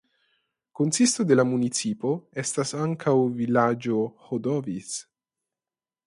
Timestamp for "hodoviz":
4.31-4.89